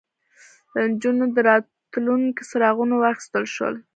[0.73, 3.75] له نجونو د راتلونکي څراغونه واخیستل شول